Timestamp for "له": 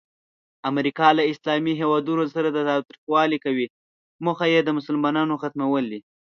1.17-1.23